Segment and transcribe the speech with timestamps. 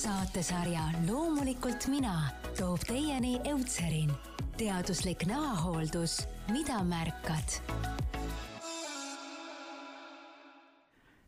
[0.00, 2.20] saatesarja Loomulikult mina
[2.58, 4.12] toob teieni Eutserin,
[4.56, 7.58] teaduslik näohooldus, mida märkad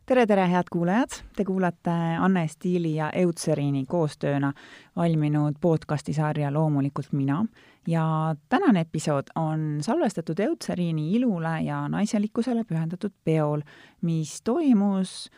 [0.05, 1.19] tere, tere, head kuulajad!
[1.35, 4.49] Te kuulate Anne Stiili ja Eutseriini koostööna
[4.95, 7.43] valminud podcasti sarja Loomulikult mina
[7.87, 8.05] ja
[8.49, 13.61] tänane episood on salvestatud Eutseriini ilule ja naiselikkusele pühendatud peol,
[14.01, 15.29] mis toimus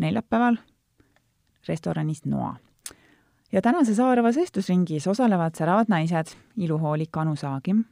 [0.00, 0.60] neljapäeval
[1.68, 2.56] restoranis Noa.
[3.52, 6.26] Ja tänases haaravas vestlusringis osalevad säravad naised,
[6.56, 7.84] iluhoolik Anu Saagim,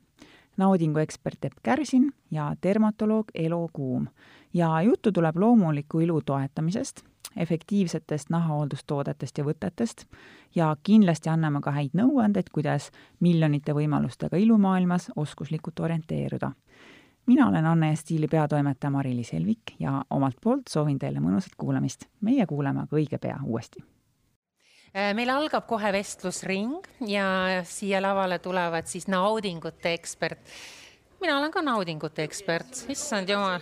[0.56, 4.06] naudinguekspert Epp Kärsin ja dermatoloog Elo Kuum.
[4.54, 7.00] ja juttu tuleb loomuliku ilu toetamisest,
[7.36, 10.04] efektiivsetest nahahooldustoodetest ja võtetest
[10.54, 16.52] ja kindlasti anname ka häid nõuandeid, kuidas miljonite võimalustega ilumaailmas oskuslikult orienteeruda.
[17.26, 22.04] mina olen Anne Stiili peatoimetaja Mari-Liis Helvik ja omalt poolt soovin teile mõnusat kuulamist.
[22.20, 23.84] meie kuuleme aga õige pea uuesti
[24.94, 30.38] meil algab kohe vestlusring ja siia lavale tulevad siis naudingute ekspert.
[31.20, 33.60] mina olen ka naudingute ekspert, issand jumal,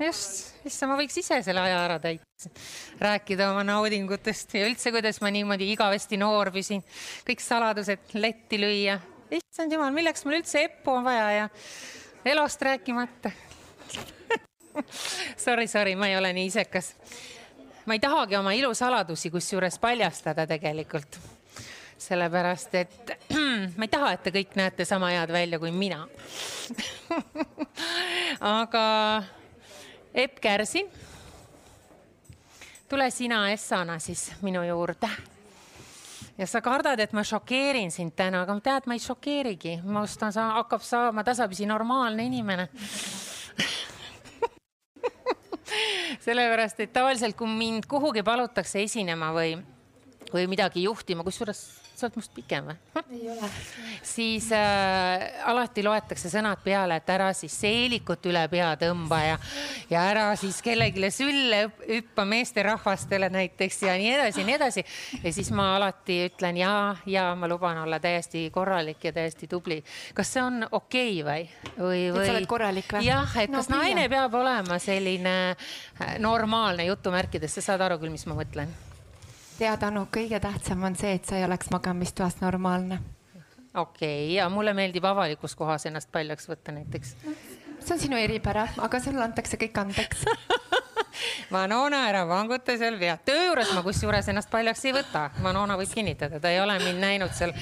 [0.00, 2.52] just, issand, ma võiks ise selle aja ära täita,
[3.02, 6.84] rääkida oma naudingutest ja üldse, kuidas ma niimoodi igavesti noor püsin,
[7.26, 9.00] kõik saladused letti lüüa.
[9.30, 11.48] issand jumal, milleks mul üldse Eppu on vaja ja
[12.24, 13.30] elost rääkimata.
[15.36, 16.94] Sorry, sorry, ma ei ole nii isekas
[17.86, 21.18] ma ei tahagi oma ilusaladusi kusjuures paljastada tegelikult.
[22.02, 23.10] sellepärast, et
[23.78, 26.00] ma ei taha, et te kõik näete sama head välja kui mina.
[28.62, 28.86] Aga
[30.14, 30.90] Epp Kärsin,
[32.88, 35.08] tule sina Essana siis minu juurde.
[36.38, 40.32] Ja sa kardad, et ma šokeerin sind täna, aga tead, ma ei šokeerigi, minust on,
[40.32, 42.66] hakkab saama tasapisi normaalne inimene
[46.26, 49.56] sellepärast, et tavaliselt, kui mind kuhugi palutakse esinema või,
[50.32, 52.76] või midagi juhtima, kusjuures sa oled must pikem või?
[53.12, 53.48] ei ole.
[54.02, 59.38] siis äh, alati loetakse sõnad peale, et ära siis seelikut üle pea tõmba ja,
[59.90, 64.84] ja ära siis kellelegi sülle hüppa meesterahvastele näiteks ja nii edasi ja nii edasi.
[65.22, 66.74] ja siis ma alati ütlen ja,
[67.06, 69.82] ja ma luban olla täiesti korralik ja täiesti tubli.
[70.14, 71.48] kas see on okei okay või,
[71.78, 72.22] või, või?
[72.22, 73.04] et sa oled korralik või?
[73.06, 78.14] jah, et no, kas naine peab olema selline äh, normaalne jutumärkides, sa saad aru küll,
[78.14, 78.72] mis ma mõtlen
[79.62, 82.98] tead, Anu, kõige tähtsam on see, et sa ei oleks magamistoas normaalne.
[83.74, 87.34] okei okay,, ja mulle meeldib avalikus kohas ennast paljaks võtta näiteks no,.
[87.78, 90.24] see on sinu eripära, aga sulle antakse kõik andeks
[91.52, 93.18] Vanona, ära vanguta seal pea.
[93.22, 95.26] töö juures ma kusjuures ennast paljaks ei võta.
[95.44, 97.52] Vanona võib kinnitada, ta ei ole mind näinud seal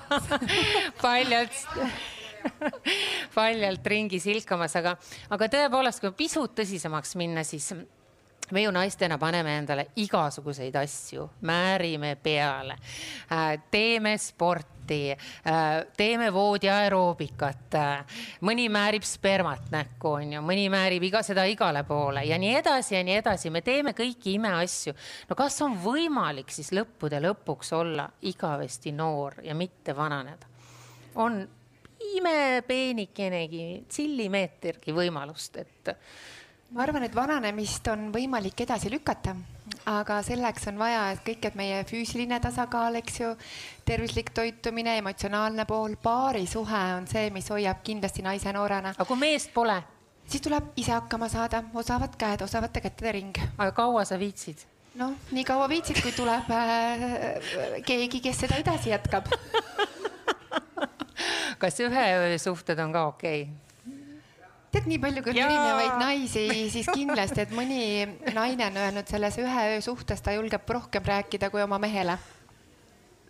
[1.04, 1.60] paljalt
[3.36, 4.96] paljalt ringi silkamas, aga,
[5.30, 7.68] aga tõepoolest, kui pisut tõsisemaks minna, siis
[8.50, 12.76] me ju naistena paneme endale igasuguseid asju, määrime peale,
[13.32, 20.66] äh, teeme sporti, äh, teeme voodi aeroobikat, äh, mõni määrib spermat näkku, on ju, mõni
[20.72, 24.94] määrib iga, seda igale poole ja nii edasi ja nii edasi, me teeme kõiki imeasju.
[25.28, 30.46] no kas on võimalik siis lõppude lõpuks olla igavesti noor ja mitte vananeda?
[31.14, 31.48] on
[32.00, 35.90] imepeenikenegi, tsillimeetergi võimalust, et
[36.70, 39.34] ma arvan, et vananemist on võimalik edasi lükata,
[39.90, 43.30] aga selleks on vaja, et kõik, et meie füüsiline tasakaal, eks ju,
[43.86, 48.94] tervislik toitumine, emotsionaalne pool, paarisuhe on see, mis hoiab kindlasti naise noorena.
[48.96, 49.80] aga kui meest pole?
[50.30, 53.40] siis tuleb ise hakkama saada, osavad käed, osavate kätede ring.
[53.56, 54.62] aga kaua sa viitsid?
[55.00, 59.26] noh, nii kaua viitsid, kui tuleb äh, keegi, kes seda edasi jätkab
[61.60, 63.69] kas ühe öö suhted on ka okei okay??
[64.70, 67.80] Tead, nii palju kui on erinevaid naisi, siis kindlasti, et mõni
[68.34, 72.18] naine on öelnud selles ühe öö suhtes, ta julgeb rohkem rääkida kui oma mehele.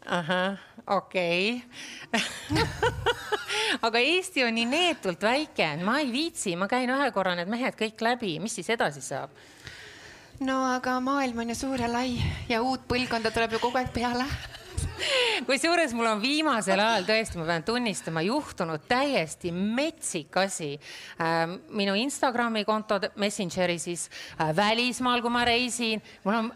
[0.06, 1.62] ahah, okei
[2.08, 2.64] okay.
[3.86, 7.76] aga Eesti on nii neetult väike, ma ei viitsi, ma käin ühe korra need mehed
[7.78, 9.34] kõik läbi, mis siis edasi saab?
[10.40, 12.16] no aga maailm on ju suur ja lai
[12.48, 14.24] ja uut põlvkonda tuleb ju kogu aeg peale
[15.48, 20.72] kusjuures mul on viimasel ajal tõesti, ma pean tunnistama, juhtunud täiesti metsik asi.
[21.20, 24.08] Ähm, minu Instagrami konto Messengeri siis
[24.38, 26.52] äh, välismaal, kui ma reisin, mul on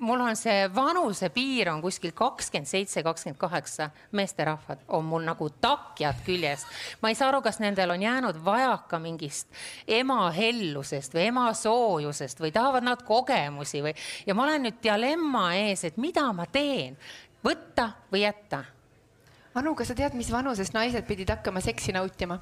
[0.00, 6.20] mul on see vanusepiir on kuskil kakskümmend seitse, kakskümmend kaheksa meesterahvad on mul nagu takjad
[6.26, 6.64] küljes.
[7.02, 9.48] ma ei saa aru, kas nendel on jäänud vajaka mingist
[9.86, 13.94] ema hellusest või ema soojusest või tahavad nad kogemusi või,
[14.26, 16.96] ja ma olen nüüd dilemma ees, et mida ma teen
[17.44, 18.64] võtta või jätta.
[19.58, 22.38] Anu, kas sa tead, mis vanuses naised pidid hakkama seksi nautima?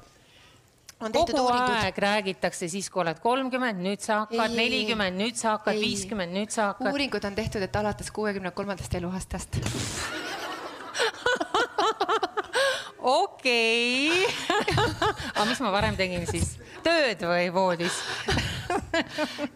[0.97, 6.33] Kogu aeg räägitakse siis, kui oled kolmkümmend, nüüd sa hakkad nelikümmend, nüüd sa hakkad viiskümmend,
[6.33, 6.89] nüüd sa hakkad.
[6.89, 9.59] uuringud on tehtud, et alates kuuekümne kolmandast eluaastast
[12.97, 14.25] okei
[15.37, 16.57] aga mis ma varem tegin siis?
[16.81, 18.01] tööd või voodis?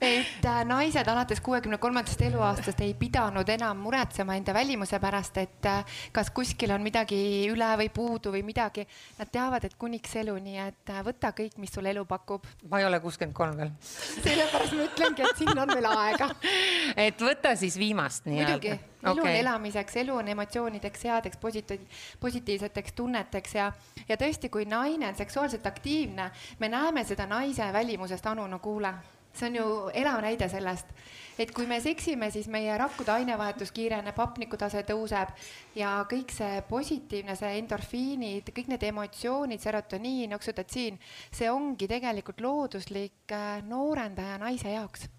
[0.01, 5.69] Et äh, naised alates kuuekümne kolmandast eluaastast ei pidanud enam muretsema enda välimuse pärast, et
[5.69, 7.19] äh, kas kuskil on midagi
[7.51, 8.85] üle või puudu või midagi.
[9.19, 12.47] Nad teavad, et kuniks elu, nii et äh, võta kõik, mis sulle elu pakub.
[12.69, 13.73] ma ei ole kuuskümmend kolm veel.
[13.81, 16.31] sellepärast ma ütlengi, et siin on veel aega.
[17.07, 18.79] et võta siis viimast nii-öelda.
[19.03, 19.39] Elu on Okei.
[19.39, 21.79] elamiseks, elu on emotsioonideks, headeks positi-,
[22.19, 23.71] positiivseteks tunneteks ja,
[24.09, 28.93] ja tõesti, kui naine on seksuaalselt aktiivne, me näeme seda naise välimusest, Anu, no kuule,
[29.33, 29.67] see on ju
[29.97, 30.91] elav näide sellest,
[31.39, 35.31] et kui me seksime, siis meie rakkude ainevahetus kiireneb, hapnikutase tõuseb
[35.75, 40.99] ja kõik see positiivne, see endorfiinid, kõik need emotsioonid, serotoniin, oksüdotsiin,
[41.31, 45.09] see ongi tegelikult looduslik äh, noorendaja naise jaoks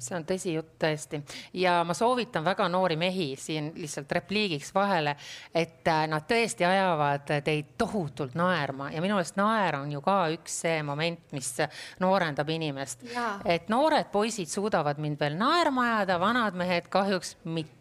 [0.00, 1.22] see on tõsijutt tõesti
[1.60, 5.16] ja ma soovitan väga noori mehi siin lihtsalt repliigiks vahele,
[5.54, 10.16] et äh, nad tõesti ajavad teid tohutult naerma ja minu meelest naer on ju ka
[10.34, 11.52] üks see moment, mis
[12.00, 13.04] noorendab inimest.
[13.44, 17.79] Et noored poisid suudavad mind veel naerma ajada, vanad mehed kahjuks mitte.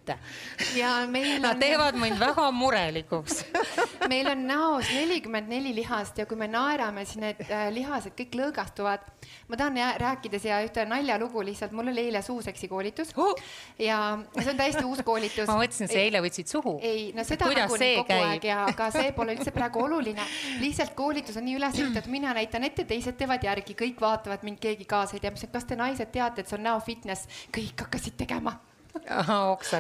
[0.78, 3.44] Ja meil Nad teevad mind väga murelikuks
[4.12, 8.38] meil on näos nelikümmend neli lihast ja kui me naerame, siis need äh, lihased kõik
[8.40, 9.06] lõõgastuvad.
[9.48, 13.36] ma tahan rääkida siia ühte naljalugu lihtsalt, mul oli eile suuseksi koolitus Oh!
[13.80, 15.48] ja see on täiesti uus koolitus.
[15.48, 16.78] ma mõtlesin, sa eile võtsid suhu.
[16.82, 18.26] ei, no seda Kuidas see kogu käib?
[18.30, 20.26] aeg ja aga see pole üldse praegu oluline.
[20.64, 24.62] lihtsalt koolitus on nii üles ehitatud, mina näitan ette, teised teevad järgi, kõik vaatavad mind,
[24.64, 25.36] keegi kaasa ei tea.
[25.36, 28.60] et kas te naised teate, et see on näo fitness, kõik hakkasid tegema.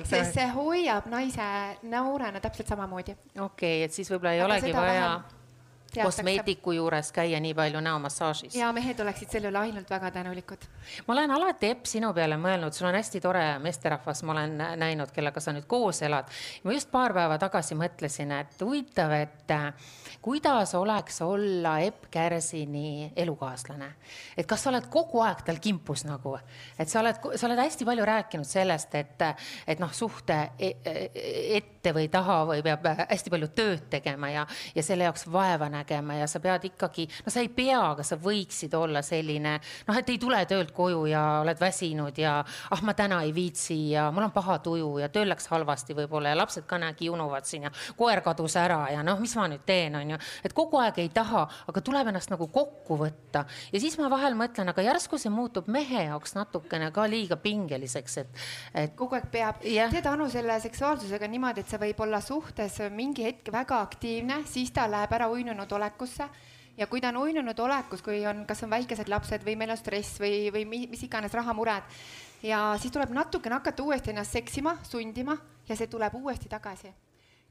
[0.03, 1.49] Sest see hoiab naise
[1.83, 3.17] noorena täpselt samamoodi.
[3.39, 5.38] okei, et siis võib-olla ei Aga olegi vaja vähem
[5.99, 6.23] teatakse.
[6.23, 8.55] kosmeetiku juures käia nii palju näomassaažis.
[8.55, 10.65] ja mehed oleksid selle üle ainult väga tänulikud.
[11.07, 15.11] ma olen alati, Epp, sinu peale mõelnud, sul on hästi tore meesterahvas, ma olen näinud,
[15.15, 16.29] kellega sa nüüd koos elad.
[16.63, 19.73] ma just paar päeva tagasi mõtlesin, et huvitav, et äh,
[20.21, 23.93] kuidas oleks olla Epp Kärsini elukaaslane.
[24.37, 26.37] et kas sa oled kogu aeg tal kimpus nagu,
[26.79, 29.27] et sa oled, sa oled hästi palju rääkinud sellest, et,
[29.67, 31.09] et noh, suhte e- e-
[31.57, 35.88] ette või taha või peab hästi palju tööd tegema ja, ja selle jaoks vaeva nägema
[35.89, 39.55] ja sa pead ikkagi, no sa ei pea, aga sa võiksid olla selline
[39.87, 43.77] noh, et ei tule töölt koju ja oled väsinud ja ah, ma täna ei viitsi
[43.93, 47.47] ja mul on paha tuju ja tööl läks halvasti võib-olla ja lapsed ka nägi unuvad
[47.49, 50.79] siin ja koer kadus ära ja noh, mis ma nüüd teen, on ju, et kogu
[50.81, 54.85] aeg ei taha, aga tuleb ennast nagu kokku võtta ja siis ma vahel mõtlen, aga
[54.85, 58.43] järsku see muutub mehe jaoks natukene ka liiga pingeliseks, et,
[58.83, 59.63] et kogu aeg peab.
[59.69, 59.91] Jah.
[59.93, 64.73] tead, Anu, selle seksuaalsusega niimoodi, et see võib olla suhtes mingi hetk väga aktiivne, siis
[64.75, 66.29] ta läheb ära uinunud olekusse
[66.77, 69.77] ja kui ta on uinunud olekus, kui on, kas on väikesed lapsed või meil on
[69.77, 71.83] stress või, või mi- mis iganes rahamured
[72.43, 75.35] ja siis tuleb natukene hakata uuesti ennast seksima, sundima
[75.67, 76.93] ja see tuleb uuesti tagasi.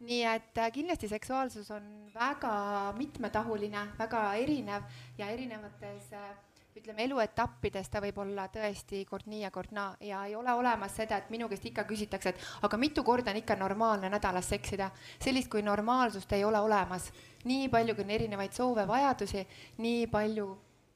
[0.01, 1.83] nii et äh, kindlasti seksuaalsus on
[2.15, 4.83] väga mitmetahuline, väga erinev
[5.19, 6.29] ja erinevates äh,
[6.79, 10.95] ütleme, eluetappides ta võib olla tõesti kord nii ja kord naa ja ei ole olemas
[10.97, 14.91] seda, et minu käest ikka küsitakse, et aga mitu korda on ikka normaalne nädalas seksida.
[15.21, 17.13] sellist kui normaalsust ei ole olemas.
[17.45, 19.47] nii palju, kui on erinevaid soove, vajadusi,
[19.79, 20.49] nii palju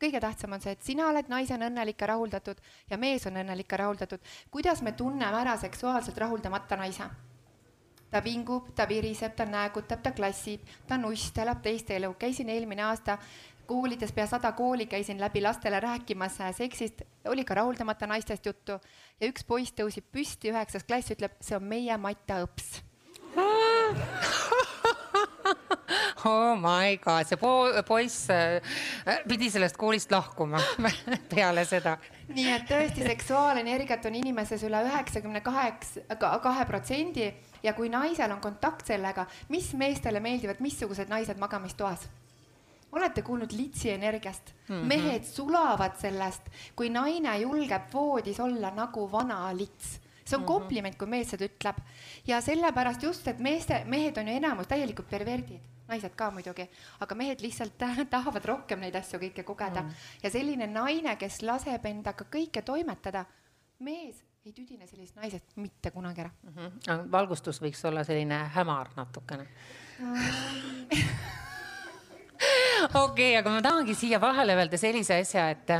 [0.02, 3.70] kõige tähtsam on see, et sina oled naisena õnnelik ja rahuldatud ja mees on õnnelik
[3.70, 4.20] ja rahuldatud.
[4.50, 7.10] kuidas me tunneme ära seksuaalselt rahuldamata naise?
[8.12, 12.12] ta vingub, ta viriseb, ta näägutab, ta klassib, ta nuss, ta elab teist elu.
[12.18, 13.18] käisin eelmine aasta
[13.72, 17.02] koolides, pea sada kooli käisin läbi lastele rääkimas äh, seksist,
[17.32, 18.72] oli ka rahuldamata naistest juttu
[19.20, 22.82] ja üks poiss tõusib püsti, üheksas klass, ütleb, see on meie Mata õps.
[26.28, 27.52] oh my god, see po
[27.88, 28.60] poiss äh,
[29.28, 30.60] pidi sellest koolist lahkuma
[31.32, 31.96] peale seda.
[32.32, 37.30] nii et tõesti, seksuaalenergiat on inimeses üle üheksakümne kaheksa, kahe protsendi
[37.64, 42.08] ja kui naisel on kontakt sellega, mis meestele meeldivad, missugused naised magamistoas?
[42.92, 44.74] Olete kuulnud litsi energiast mm?
[44.74, 44.86] -hmm.
[44.86, 50.46] mehed sulavad sellest, kui naine julgeb voodis olla nagu vana lits see on mm -hmm.
[50.46, 51.76] kompliment, kui mees seda ütleb
[52.26, 56.68] ja sellepärast just, et meeste, mehed on ju enamus täielikult perverdid, naised ka muidugi,
[57.00, 57.78] aga mehed lihtsalt
[58.10, 59.90] tahavad rohkem neid asju kõike kogeda mm.
[60.22, 63.24] ja selline naine, kes laseb endaga kõike toimetada,
[63.78, 66.52] mees ei tüdine sellisest naisest mitte kunagi ära mm.
[66.56, 67.12] -hmm.
[67.12, 69.46] valgustus võiks olla selline hämar natukene
[72.94, 75.70] okei okay,, aga ma tahangi siia vahele öelda sellise asja, et,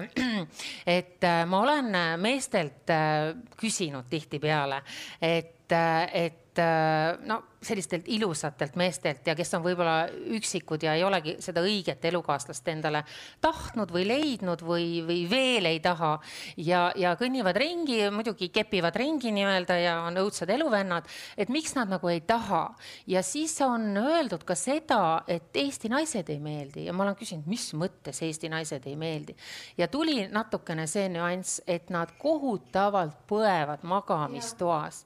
[0.98, 1.92] et äh, ma olen
[2.22, 4.82] meestelt äh, küsinud tihtipeale,
[5.20, 11.04] et, äh, et äh, no sellistelt ilusatelt meestelt ja kes on võib-olla üksikud ja ei
[11.06, 13.04] olegi seda õiget elukaaslast endale
[13.42, 16.16] tahtnud või leidnud või, või veel ei taha
[16.56, 21.92] ja, ja kõnnivad ringi, muidugi kepivad ringi nii-öelda ja on õudsad eluvennad, et miks nad
[21.92, 22.74] nagu ei taha.
[23.06, 27.46] ja siis on öeldud ka seda, et Eesti naised ei meeldi ja ma olen küsinud,
[27.46, 29.36] mis mõttes Eesti naised ei meeldi
[29.78, 35.04] ja tuli natukene see nüanss, et nad kohutavalt põevad magamistoas.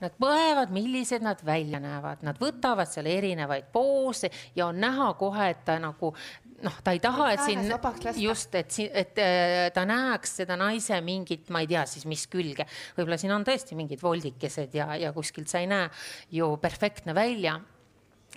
[0.00, 5.12] Nad põevad, millised nad välja näevad näevad, nad võtavad seal erinevaid poose ja on näha
[5.20, 6.14] kohe, et ta nagu
[6.64, 7.62] noh, ta ei taha, et siin
[8.20, 12.66] just, et et äh, ta näeks seda naise mingit, ma ei tea siis, mis külge,
[12.96, 15.88] võib-olla siin on tõesti mingid voldikesed ja, ja kuskilt sa ei näe
[16.36, 17.58] ju perfektne välja.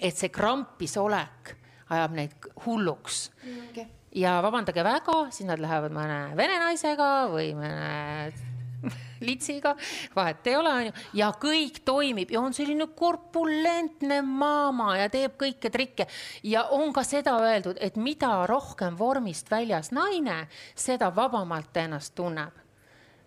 [0.02, 1.54] et see krampis olek
[1.94, 3.92] ajab neid hulluks mm,.
[4.18, 8.53] ja vabandage väga, siis nad lähevad mõne vene naisega või mõne
[9.28, 9.76] litsiga,
[10.16, 15.72] vahet ei ole, onju, ja kõik toimib ja on selline korpulentne maama ja teeb kõike
[15.74, 16.08] trikke
[16.48, 22.16] ja on ka seda öeldud, et mida rohkem vormist väljas naine, seda vabamalt ta ennast
[22.16, 22.60] tunneb.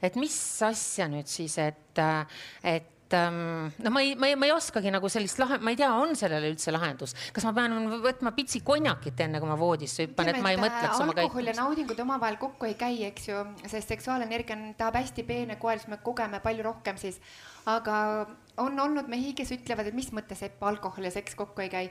[0.02, 1.98] et mis asja nüüd siis, et,
[2.62, 5.70] et et ähm, no ma ei, ma ei, ma ei oskagi nagu sellist lahe, ma
[5.70, 9.58] ei tea, on sellele üldse lahendus, kas ma pean võtma pitsi konjakit enne kui ma
[9.60, 11.28] voodisse hüppan, et ma ei mõtleks oma käitumist.
[11.28, 15.58] alkohol ja naudingud omavahel kokku ei käi, eks ju, sest seksuaalenergia on, tahab hästi peene
[15.62, 17.20] koel, siis me kogeme palju rohkem siis.
[17.70, 18.26] aga
[18.62, 21.86] on olnud mehi, kes ütlevad, et mis mõttes Epp, alkohol ja seks kokku ei käi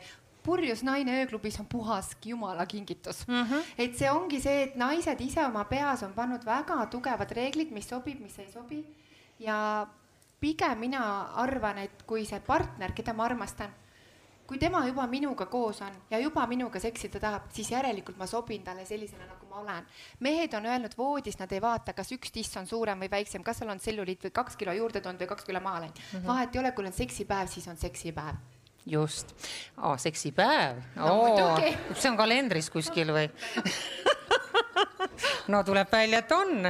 [0.46, 3.44] purjus naine ööklubis on puhas jumala kingitus mm.
[3.44, 3.76] -hmm.
[3.78, 7.90] et see ongi see, et naised ise oma peas on pannud väga tugevad reeglid, mis
[7.90, 8.84] sobib, mis ei sobi
[9.40, 9.88] ja
[10.40, 11.02] pigem mina
[11.42, 13.74] arvan, et kui see partner, keda ma armastan,
[14.46, 18.64] kui tema juba minuga koos on ja juba minuga seksida tahab, siis järelikult ma sobin
[18.64, 19.86] talle sellisena, nagu ma olen.
[20.20, 23.62] mehed on öelnud voodis, nad ei vaata, kas üks tiss on suurem või väiksem, kas
[23.62, 25.98] seal on tselluliit või kaks kilo juurde tulnud või kaks kilo maha läinud.
[25.98, 26.28] Mm -hmm..
[26.28, 28.36] vahet ei ole, kui on seksipäev, siis on seksipäev.
[28.86, 29.34] Just.
[29.78, 30.78] Oh,, seksipäev?
[30.96, 31.58] No,.
[31.96, 33.30] See on kalendris kuskil või
[35.48, 36.66] no tuleb välja, et on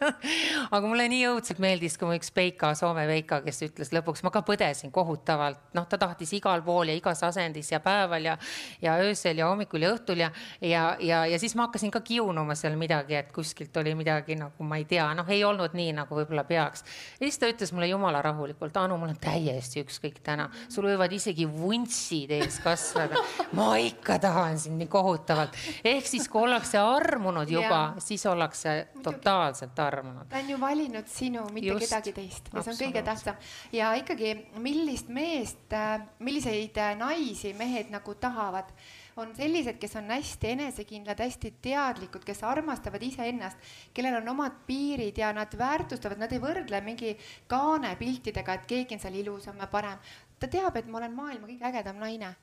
[0.74, 4.32] aga mulle nii õudselt meeldis, kui mu üks Peika, Soome Peika, kes ütles lõpuks, ma
[4.34, 8.36] ka põdesin kohutavalt, noh, ta tahtis igal pool ja igas asendis ja päeval ja,
[8.82, 12.56] ja öösel ja hommikul ja õhtul ja, ja, ja, ja siis ma hakkasin ka kiunuma
[12.58, 16.18] seal midagi, et kuskilt oli midagi nagu ma ei tea, noh, ei olnud nii, nagu
[16.18, 16.84] võib-olla peaks.
[17.18, 21.12] ja siis ta ütles mulle jumala rahulikult, Anu, mul on täiesti ükskõik täna, sul võivad
[21.12, 23.20] isegi vuntsid ees kasvada.
[23.56, 25.56] ma ikka tahan sind nii kohutavalt.
[25.84, 30.28] ehk siis, kui ollakse armunud juba, siis ollakse totaalselt armunud.
[30.28, 33.38] ta on ju valinud sinu, mitte Just, kedagi teist see on kõige tähtsam.
[33.72, 38.72] ja ikkagi, millist meest, äh, milliseid äh, naisi mehed nagu tahavad,
[39.20, 43.58] on sellised, kes on hästi enesekindlad, hästi teadlikud, kes armastavad iseennast,
[43.94, 47.16] kellel on omad piirid ja nad väärtustavad, nad ei võrdle mingi
[47.50, 49.98] kaanepiltidega, et keegi on seal ilusam ja parem.
[50.40, 52.34] ta teab, et ma olen maailma kõige ägedam naine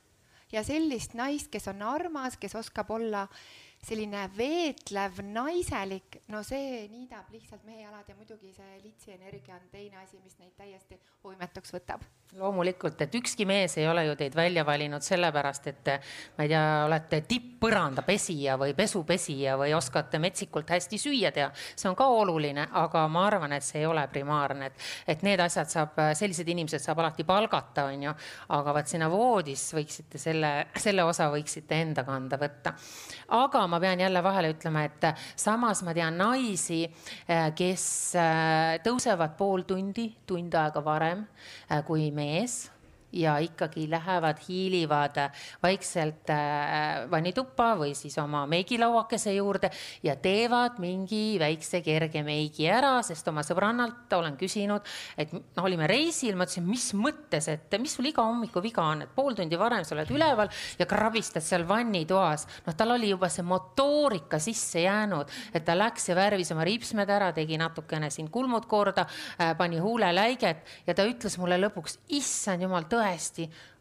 [0.51, 3.27] ja sellist naist, kes on armas, kes oskab olla
[3.83, 9.67] selline veetlev, naiselik, no see niidab lihtsalt mehe jalad ja muidugi see litsi energia on
[9.71, 12.01] teine asi, mis neid täiesti uimetuks võtab.
[12.37, 15.91] loomulikult, et ükski mees ei ole ju teid välja valinud sellepärast, et
[16.37, 21.51] ma ei tea, olete tipppõranda pesija või pesupesija või oskate metsikult hästi süüa teha.
[21.55, 25.39] see on ka oluline, aga ma arvan, et see ei ole primaarne, et, et need
[25.39, 28.15] asjad saab, sellised inimesed saab alati palgata, on ju,
[28.57, 32.75] aga vot sinna voodis võiksite selle, selle osa võiksite enda kanda võtta.
[33.39, 36.83] aga ma pean jälle vahele ütlema, et samas ma tean naisi,
[37.27, 41.25] eh, kes eh, tõusevad pool tundi, tund aega varem
[41.69, 42.65] eh, kui mees
[43.11, 45.15] ja ikkagi lähevad, hiilivad
[45.63, 49.69] vaikselt äh, vannituppa või siis oma meigilauakese juurde
[50.03, 54.83] ja teevad mingi väikse kerge meigi ära, sest oma sõbrannalt olen küsinud,
[55.17, 59.05] et noh, olime reisil, ma ütlesin, mis mõttes, et mis sul iga hommiku viga on,
[59.05, 62.47] et pool tundi varem sa oled üleval ja krabistad seal vannitoas.
[62.67, 67.09] noh, tal oli juba see motoorika sisse jäänud, et ta läks ja värvis oma ripsmed
[67.09, 69.07] ära, tegi natukene siin kulmud korda,
[69.39, 72.96] äh, pani huuleläiget ja ta ütles mulle lõpuks, issand jumal, tõesti,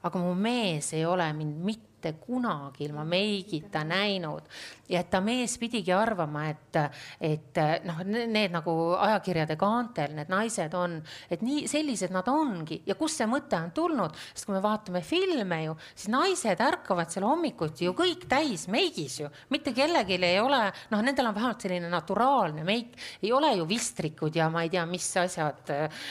[0.03, 4.47] aga mu mees ei ole mind mitte mitte kunagi ilma meigita näinud.
[4.89, 6.77] Ja et ta mees pidigi arvama, et,
[7.21, 7.59] et
[7.89, 13.19] noh, need nagu ajakirjade kaantel need naised on, et nii sellised nad ongi ja kust
[13.19, 17.89] see mõte on tulnud, sest kui me vaatame filme ju, siis naised ärkavad seal hommikuti
[17.89, 20.61] ju kõik täis meigis ju, mitte kellelgi ei ole,
[20.93, 22.95] noh, nendel on vähemalt selline naturaalne meik,
[23.27, 26.07] ei ole ju vistrikud ja ma ei tea, mis asjad äh,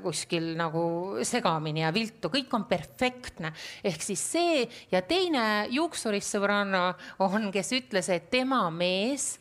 [0.00, 0.86] kuskil nagu
[1.28, 3.52] segamini ja viltu, kõik on perfektne.
[3.84, 9.34] Ehk siis see ja teine teine juuksurist sõbranna on, kes ütles, et tema mees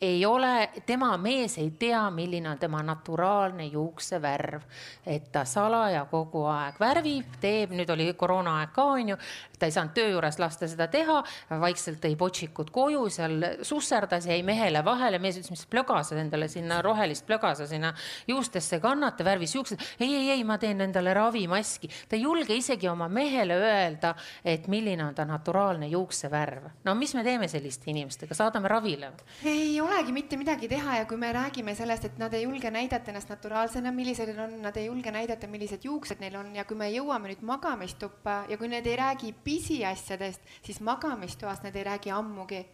[0.00, 4.62] ei ole, tema mees ei tea, milline on tema naturaalne juuksevärv.
[5.06, 9.16] et ta salaja kogu aeg värvib, teeb, nüüd oli koroonaaeg ka onju,
[9.58, 11.16] ta ei saanud töö juures lasta seda teha,
[11.60, 16.48] vaikselt tõi potsikud koju, seal susserdas, jäi mehele vahele, mees ütles, mis plöga sa endale
[16.48, 17.92] sinna, rohelist plöga sa sinna
[18.28, 19.82] juustesse kannate, värvis juuksed.
[20.00, 21.90] ei, ei, ei, ma teen endale ravimaski.
[22.08, 24.14] ta ei julge isegi oma mehele öelda,
[24.44, 26.70] et milline on ta naturaalne juuksevärv.
[26.84, 29.12] no mis me teeme selliste inimestega, saadame ravile?
[29.44, 33.10] ei olegi mitte midagi teha ja kui me räägime sellest, et nad ei julge näidata
[33.12, 36.78] ennast naturaalsena, millised nad on, nad ei julge näidata, millised juuksed neil on ja kui
[36.78, 42.14] me jõuame nüüd magamistuppa ja kui need ei räägi pisiasjadest, siis magamistoas nad ei räägi
[42.14, 42.64] ammugi.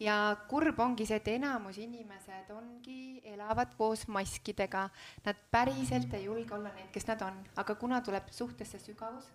[0.00, 4.84] ja kurb ongi see, et enamus inimesed ongi, elavad koos maskidega,
[5.24, 9.26] nad päriselt ei julge olla need, kes nad on, aga kuna tuleb suhtesse sügavus,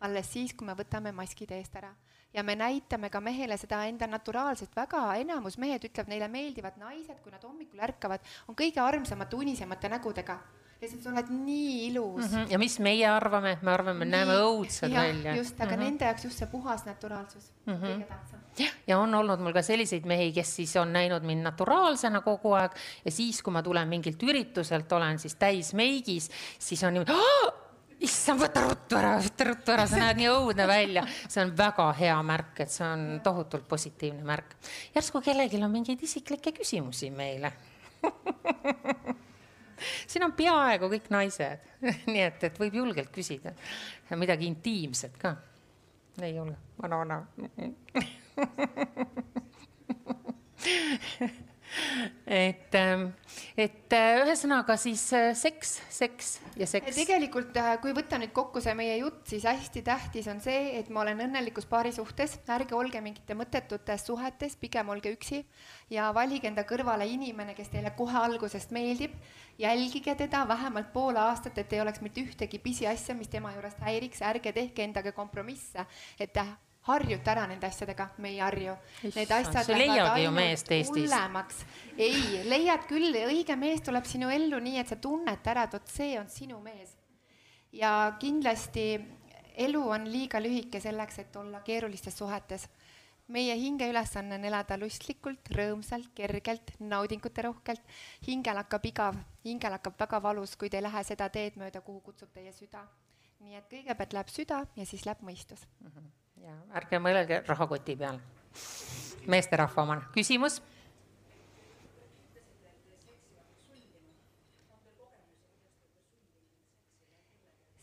[0.00, 1.94] alles siis, kui me võtame maskid eest ära
[2.34, 7.20] ja me näitame ka mehele seda enda naturaalset, väga enamus mehed ütlevad, neile meeldivad naised,
[7.22, 10.38] kui nad hommikul ärkavad, on kõige armsamate unisemate nägudega
[10.78, 12.36] lihtsalt sa oled nii ilus mm.
[12.36, 12.52] -hmm.
[12.52, 15.34] ja mis meie arvame, me arvame, näeme õudsad ja, välja.
[15.36, 15.84] just, aga mm -hmm.
[15.84, 17.86] nende jaoks just see puhas naturaalsus mm -hmm.
[17.86, 18.40] kõige tähtsam.
[18.86, 22.72] ja on olnud mul ka selliseid mehi, kes siis on näinud mind naturaalsena kogu aeg
[23.04, 27.12] ja siis, kui ma tulen mingilt ürituselt, olen siis täis meigis, siis on niimoodi
[28.04, 31.04] issand, võta ruttu ära, võta ruttu ära, sa näed nii õudne välja.
[31.28, 34.56] see on väga hea märk, et see on tohutult positiivne märk.
[34.94, 37.52] järsku kellelgi on mingeid isiklikke küsimusi meile
[40.10, 41.58] siin on peaaegu kõik naised
[42.12, 43.50] nii et, et võib julgelt küsida
[44.18, 45.34] midagi intiimset ka.
[46.22, 47.16] ei julge, vana-vana
[52.26, 53.08] et, ähm,
[53.56, 56.96] et äh, ühesõnaga siis äh, seks, seks ja seks.
[56.96, 60.90] tegelikult, äh, kui võtta nüüd kokku see meie jutt, siis hästi tähtis on see, et
[60.92, 65.42] ma olen õnnelikus paarisuhtes, ärge olge mingite mõttetutes suhetes, pigem olge üksi
[65.94, 69.14] ja valige enda kõrvale inimene, kes teile kohe algusest meeldib.
[69.58, 74.22] jälgige teda vähemalt pool aastat, et ei oleks mitte ühtegi pisiasja, mis tema juurest häiriks,
[74.22, 75.86] ärge tehke endaga kompromisse,
[76.20, 76.32] et
[76.88, 78.74] harjuta ära nende asjadega, me ei harju.
[79.04, 81.64] Need asjad lähevad ainult hullemaks.
[81.96, 85.92] ei, leiad küll, õige mees tuleb sinu ellu nii, et sa tunned ära, et vot
[85.92, 86.96] see on sinu mees.
[87.72, 88.88] ja kindlasti
[89.58, 92.68] elu on liiga lühike selleks, et olla keerulistes suhetes.
[93.28, 97.82] meie hinge ülesanne on elada lustlikult, rõõmsalt, kergelt, naudinguterohkelt.
[98.26, 102.00] hingel hakkab igav, hingel hakkab väga valus, kui te ei lähe seda teed mööda, kuhu
[102.00, 102.86] kutsub teie süda.
[103.40, 105.86] nii et kõigepealt läheb süda ja siis läheb mõistus mm.
[105.86, 108.18] -hmm ja ärge mõelge rahakoti peal.
[109.28, 110.60] meesterahva omane, küsimus?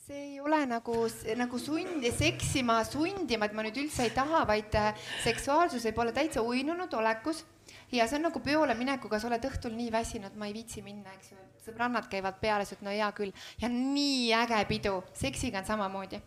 [0.06, 0.96] see ei ole nagu,
[1.38, 4.92] nagu sundi, seksima sundima, et ma nüüd üldse ei taha, vaid äh,
[5.24, 7.42] seksuaalsus võib olla täitsa uinunud olekus.
[7.90, 11.10] Ja see on nagu peole minekuga, sa oled õhtul nii väsinud, ma ei viitsi minna,
[11.18, 13.34] eks ju, sõbrannad käivad peale, sa ütled, no hea küll.
[13.58, 16.22] Ja nii äge pidu, seksiga on samamoodi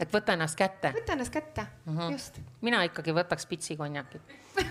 [0.00, 0.92] et võta ennast kätte.
[0.96, 2.12] võta ennast kätte mm, -hmm.
[2.12, 2.40] just.
[2.60, 4.34] mina ikkagi võtaks pitsi konjakit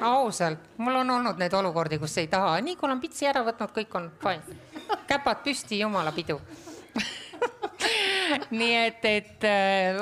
[0.00, 3.72] ausalt, mul on olnud neid olukordi, kus ei taha, nii kui olen pitsi ära võtnud,
[3.72, 4.58] kõik on fine.
[5.06, 6.40] käpad püsti, jumala pidu
[8.60, 9.46] nii et, et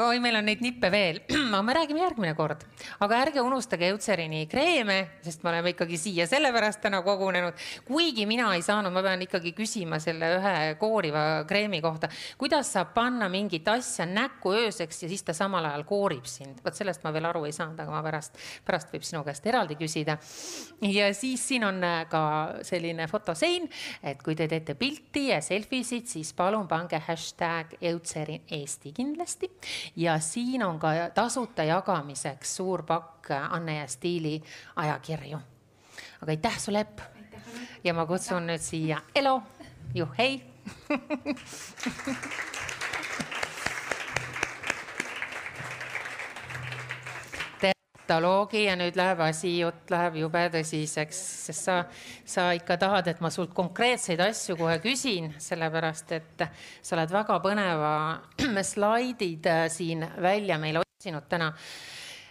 [0.07, 1.21] oi, meil on neid nippe veel,
[1.53, 2.65] aga me räägime järgmine kord.
[3.05, 7.55] Aga ärge unustage Eutserini kreeme, sest me oleme ikkagi siia sellepärast täna kogunenud.
[7.85, 12.09] kuigi mina ei saanud, ma pean ikkagi küsima selle ühe kooriva kreemi kohta.
[12.39, 16.63] kuidas saab panna mingit asja näkku ööseks ja siis ta samal ajal koorib sind?
[16.65, 19.77] vot sellest ma veel aru ei saanud, aga ma pärast, pärast võib sinu käest eraldi
[19.77, 20.19] küsida.
[20.81, 22.25] ja siis siin on äh, ka
[22.63, 23.69] selline fotosein,
[24.03, 27.77] et kui te teete pilti ja selfie sid, siis palun pange hashtag
[28.15, 29.51] Pfizerin Eesti kindlasti
[29.97, 34.43] ja siin on ka tasuta jagamiseks suur pakk Anne ja Stiili
[34.77, 35.39] ajakirju.
[36.23, 37.01] aga aitäh sulle, Epp.
[37.85, 39.43] ja ma kutsun nüüd siia Elo,
[39.95, 40.55] juhhei
[48.05, 51.77] kataloogi ja nüüd läheb asi, jutt läheb jube tõsiseks, sest sa,
[52.25, 56.47] sa ikka tahad, et ma sult konkreetseid asju kohe küsin, sellepärast et
[56.81, 57.95] sa oled väga põneva
[58.73, 61.53] slaidid äh, siin välja meile otsinud täna.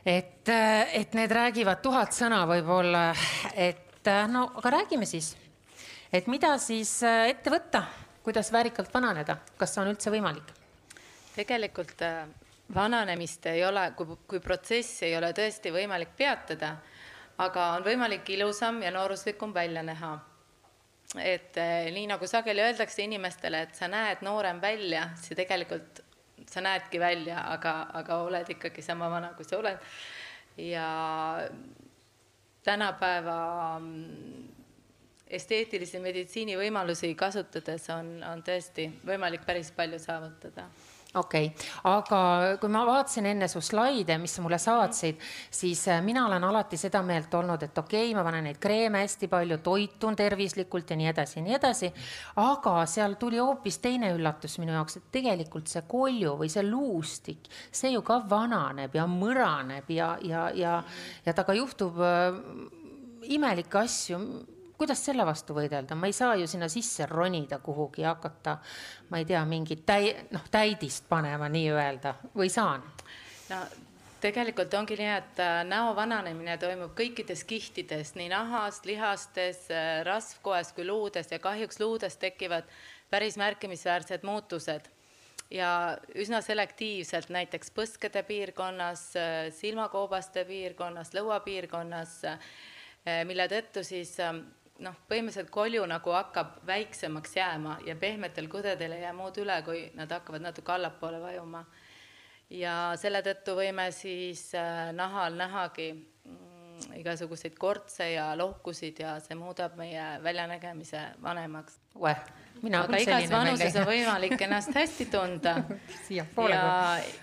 [0.06, 3.10] Et, äh, et need räägivad tuhat sõna võib-olla,
[3.56, 5.34] et äh, no aga räägime siis,
[6.12, 7.86] et mida siis ette võtta,
[8.24, 10.56] kuidas väärikalt vananeda, kas see on üldse võimalik?
[11.34, 12.04] tegelikult
[12.76, 16.76] vananemist ei ole, kui, kui protsessi ei ole tõesti võimalik peatada,
[17.42, 20.14] aga on võimalik ilusam ja nooruslikum välja näha.
[21.20, 26.03] et eh, nii nagu sageli öeldakse inimestele, et sa näed noorem välja, siis tegelikult
[26.50, 29.78] sa näedki välja, aga, aga oled ikkagi sama vana, kui sa oled.
[30.58, 30.88] ja
[32.64, 34.50] tänapäeva mm,
[35.34, 40.68] esteetilise meditsiini võimalusi kasutades on, on tõesti võimalik päris palju saavutada
[41.16, 42.20] okei okay., aga
[42.62, 45.20] kui ma vaatasin enne su slaide, mis sa mulle saatsid,
[45.54, 49.04] siis äh, mina olen alati seda meelt olnud, et okei okay,, ma panen neid kreeme
[49.04, 51.92] hästi palju, toitun tervislikult ja nii edasi ja nii edasi.
[52.44, 57.50] aga seal tuli hoopis teine üllatus minu jaoks, et tegelikult see kolju või see luustik,
[57.72, 60.80] see ju ka vananeb ja mõraneb ja, ja, ja,
[61.26, 62.42] ja temaga juhtub äh,
[63.34, 64.20] imelikke asju
[64.78, 68.58] kuidas selle vastu võidelda, ma ei saa ju sinna sisse ronida kuhugi ja hakata,
[69.10, 72.16] ma ei tea, mingit täi-, noh, täidist panema nii-öelda.
[72.36, 72.86] Või saan?
[73.50, 73.66] no
[74.24, 80.74] tegelikult ongi nii, et äh, näo vananemine toimub kõikides kihtides, nii nahas, lihastes, äh, rasvkoes
[80.76, 82.70] kui luudes ja kahjuks luudes tekivad
[83.12, 84.90] päris märkimisväärsed muutused.
[85.54, 92.22] Ja üsna selektiivselt, näiteks põskede piirkonnas, äh, silmakoobaste piirkonnas, lõuapiirkonnas,
[93.28, 94.14] mille tõttu siis
[94.82, 99.84] noh, põhimõtteliselt kolju nagu hakkab väiksemaks jääma ja pehmetel kõdedel ei jää muud üle, kui
[99.98, 101.66] nad hakkavad natuke allapoole vajuma.
[102.50, 109.38] ja selle tõttu võime siis äh, nahal nähagi mm, igasuguseid kortse ja lohkusid ja see
[109.38, 111.80] muudab meie väljanägemise vanemaks.
[112.74, 115.56] aga igas vanuses on võimalik ennast hästi tunda
[116.18, 116.26] ja,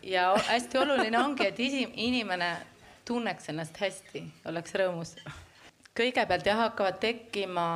[0.02, 2.56] ja hästi oluline ongi, et inimene
[3.04, 5.16] tunneks ennast hästi, oleks rõõmus
[5.96, 7.66] kõigepealt jah, hakkavad tekkima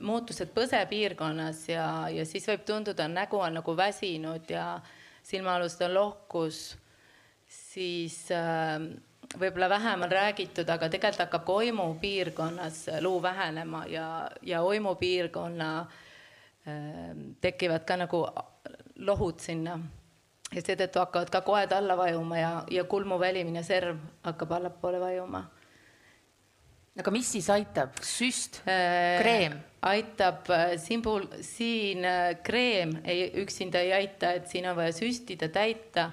[0.00, 4.80] muutused põsepiirkonnas ja, ja siis võib tunduda, nägu on nagu väsinud ja
[5.26, 6.60] silmaalust on lohkus,
[7.50, 8.78] siis äh,
[9.38, 14.06] võib-olla vähem on räägitud, aga tegelikult hakkab ka oimu piirkonnas luu vähenema ja,
[14.42, 18.26] ja oimu piirkonna äh, tekivad ka nagu
[18.96, 19.78] lohud sinna.
[20.50, 25.44] Ja seetõttu hakkavad ka koed alla vajuma ja, ja kulmuvälimine serv hakkab allapoole vajuma
[26.98, 29.58] aga mis siis aitab, süst, äh, kreem?
[29.86, 36.10] aitab äh, siin äh, kreem ei, üksinda ei aita, et siin on vaja süstida, täita.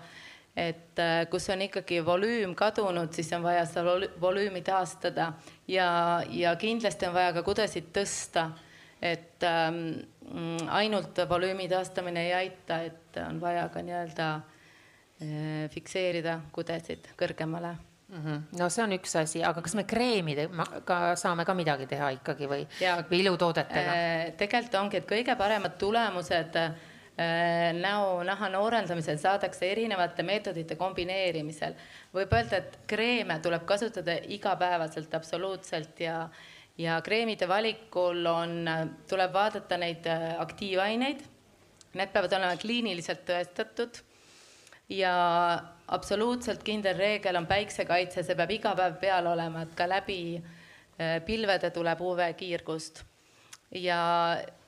[0.57, 0.97] et
[1.29, 5.27] kus on ikkagi volüüm kadunud, siis on vaja seda volüümi taastada
[5.69, 5.89] ja,
[6.33, 8.47] ja kindlasti on vaja ka kudesid tõsta.
[9.01, 9.99] et ähm,
[10.73, 14.31] ainult volüümi taastamine ei aita, et on vaja ka nii-öelda
[15.73, 17.75] fikseerida kudesid kõrgemale
[18.07, 18.25] mm.
[18.25, 18.59] -hmm.
[18.59, 22.67] no see on üks asi, aga kas me kreemidega saame ka midagi teha ikkagi või,
[23.09, 24.33] või ilutoodetega äh,?
[24.37, 26.71] tegelikult ongi, et kõige paremad tulemused äh,
[27.77, 31.73] näo, naha noorendamisel saadakse erinevate meetodite kombineerimisel.
[32.13, 36.29] võib öelda, et kreeme tuleb kasutada igapäevaselt absoluutselt ja,
[36.77, 38.69] ja kreemide valikul on,
[39.09, 41.25] tuleb vaadata neid äh, aktiivaineid.
[41.97, 44.03] Need peavad olema kliiniliselt tõestatud
[44.89, 45.13] ja
[45.87, 50.43] absoluutselt kindel reegel on päiksekaitse, see peab iga päev peal olema, et ka läbi äh,
[51.25, 53.03] pilvede tuleb UV-kiirgust.
[53.71, 53.99] ja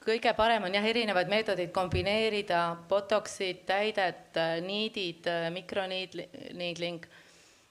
[0.03, 7.05] kõige parem on jah, erinevaid meetodeid kombineerida, botoksid, täidet, äh, niidid, äh, mikroniidling,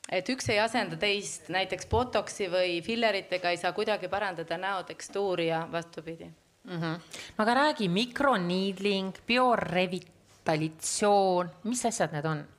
[0.08, 5.46] et üks ei asenda teist, näiteks botoksi või filleritega ei saa kuidagi parandada näo tekstuuri
[5.48, 6.80] ja vastupidi mm.
[6.80, 7.00] -hmm.
[7.38, 12.57] aga räägi, mikroniidling, biorevitalitsioon, mis asjad need on?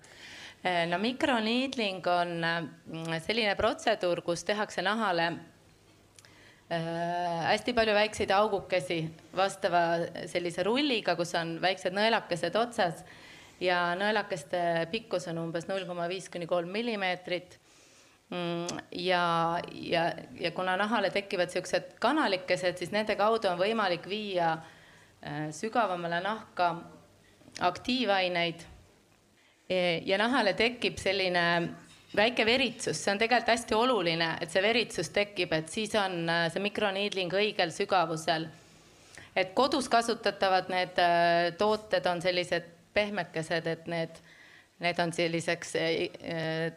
[0.64, 5.28] Eh, no mikroniidling on mm, selline protseduur, kus tehakse nahale
[6.68, 8.98] äh, hästi palju väikseid augukesi
[9.36, 9.84] vastava
[10.28, 13.06] sellise rulliga, kus on väiksed nõelakesed otsas
[13.64, 17.56] ja nõelakeste pikkus on umbes null koma viis kuni kolm millimeetrit.
[18.30, 19.24] Mm, ja,
[19.72, 20.04] ja,
[20.42, 26.68] ja kuna nahale tekivad siuksed kanalikesed, siis nende kaudu on võimalik viia äh, sügavamale nahka
[27.72, 28.68] aktiivaineid
[29.70, 31.46] ja nahale tekib selline
[32.16, 36.48] väike veritsus, see on tegelikult hästi oluline, et see veritsus tekib, et siis on äh,
[36.54, 38.48] see mikroniidling õigel sügavusel.
[39.36, 44.18] et kodus kasutatavad need äh, tooted on sellised pehmekesed, et need,
[44.80, 46.72] need on selliseks äh,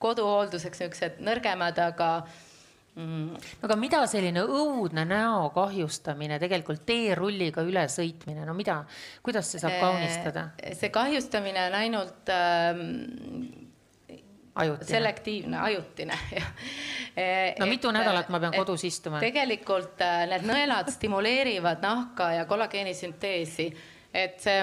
[0.00, 2.10] koduhoolduseks niisugused nõrgemad, aga
[3.00, 3.48] mm..
[3.66, 8.82] aga mida selline õudne näo kahjustamine, tegelikult teerulliga ülesõitmine, no mida,
[9.24, 10.50] kuidas see saab kaunistada?
[10.72, 12.84] see kahjustamine on ainult ähm,
[14.54, 14.90] ajutine.
[14.90, 16.18] selektiivne, ajutine
[17.60, 19.22] no mitu et, nädalat ma pean kodus istuma?
[19.22, 23.70] tegelikult äh, need nõelad stimuleerivad nahka ja kollageeni sünteesi,
[24.14, 24.62] et see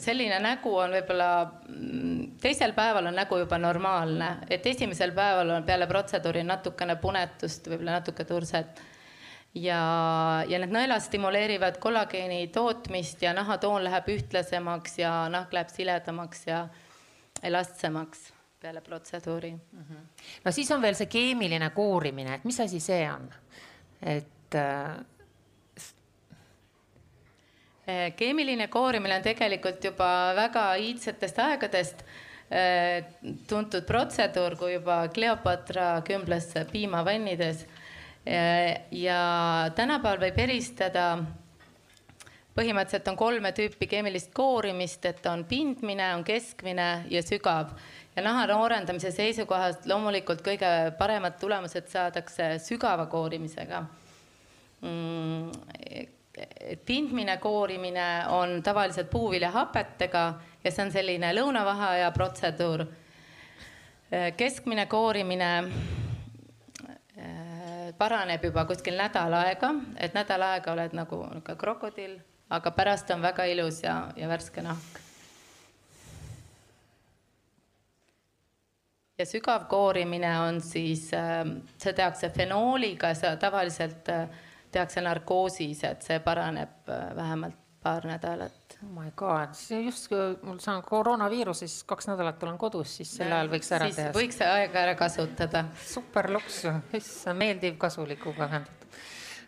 [0.00, 1.30] selline nägu on võib-olla,
[1.68, 7.66] mm, teisel päeval on nägu juba normaalne, et esimesel päeval on peale protseduuri natukene punetust,
[7.70, 8.80] võib-olla natuke turset.
[9.54, 9.78] ja,
[10.48, 16.66] ja need nõelad stimuleerivad kollageeni tootmist ja nahatoon läheb ühtlasemaks ja nahk läheb siledamaks ja
[17.42, 19.84] elastsemaks peale protseduuri mm.
[19.90, 20.06] -hmm.
[20.44, 23.30] no siis on veel see keemiline koorimine, et mis asi see on?
[24.02, 24.96] et äh...
[28.16, 32.04] keemiline koorimine on tegelikult juba väga iidsetest aegadest
[33.48, 37.66] tuntud protseduur, kui juba Kleopatra kümbles piimavannides.
[38.92, 39.20] Ja
[39.76, 41.10] tänapäeval võib eristada
[42.58, 47.76] põhimõtteliselt on kolme tüüpi keemilist koorimist, et on pindmine, on keskmine ja sügav.
[48.16, 53.84] ja naha noorendamise seisukohast loomulikult kõige paremad tulemused saadakse sügava koorimisega
[54.82, 55.50] mm,.
[56.86, 60.24] pindmine koorimine on tavaliselt puuviljahapetega
[60.64, 62.86] ja see on selline lõunavaheaja protseduur.
[64.36, 65.52] keskmine koorimine
[67.18, 72.18] äh, paraneb juba kuskil nädal aega, et nädal aega oled nagu niisugune krokodill
[72.50, 75.04] aga pärast on väga ilus ja, ja värske nahk.
[79.18, 84.28] ja sügav koorimine on siis, ähm, see tehakse fenooliga, see tavaliselt äh,
[84.70, 88.78] tehakse narkoosis, et see paraneb äh, vähemalt paar nädalat.
[88.82, 90.10] oh my god, see just,
[90.42, 94.16] mul saan koroonaviiruse, siis kaks nädalat olen kodus, siis sel ajal võiks ära siis teha.
[94.16, 95.64] võiks aega ära kasutada.
[95.86, 96.64] super loks,
[96.98, 98.78] issand, meeldiv, kasulik ühendatud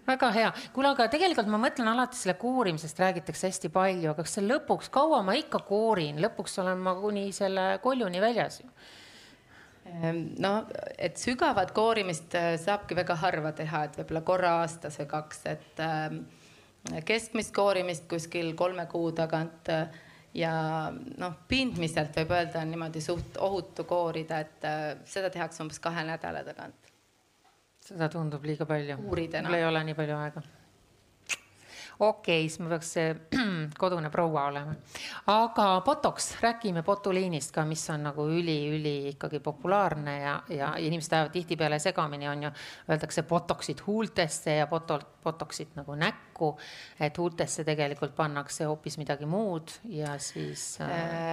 [0.07, 4.39] väga hea, kuule, aga tegelikult ma mõtlen alati selle koorimisest räägitakse hästi palju, aga kas
[4.39, 8.69] see lõpuks, kaua ma ikka koorin, lõpuks olen ma kuni selle koljuni väljas ju
[9.91, 10.55] ehm, no,
[10.99, 15.85] et sügavat koorimist äh, saabki väga harva teha, et võib-olla korra aastas või kaks, et
[15.85, 16.23] ähm,
[17.07, 19.69] keskmist koorimist kuskil kolme kuu tagant
[20.35, 20.53] ja
[20.91, 26.07] noh, pindmiselt võib öelda, on niimoodi suht ohutu koorida, et äh, seda tehakse umbes kahe
[26.07, 26.91] nädala tagant
[27.91, 28.97] seda tundub liiga palju.
[29.03, 30.43] mul ei ole nii palju aega.
[32.01, 33.11] Okei okay,, siis ma peaks see
[33.83, 34.75] kodune proua olema.
[35.33, 41.35] aga Botox, räägime botuliinist ka, mis on nagu üli-üli ikkagi populaarne ja, ja inimesed ajavad
[41.37, 42.51] tihtipeale segamini, on ju.
[42.91, 46.57] Öeldakse Botoxid huultesse ja boto-, Botoxid nagu näkku.
[47.01, 50.89] et huultesse tegelikult pannakse hoopis midagi muud ja siis äh....